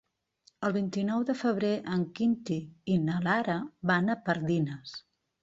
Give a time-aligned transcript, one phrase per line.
[0.69, 2.59] El vint-i-nou de febrer en Quintí
[2.95, 3.59] i na Lara
[3.93, 4.99] van a Pardines.